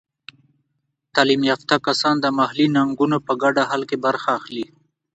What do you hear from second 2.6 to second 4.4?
ننګونو په ګډه حل کې برخه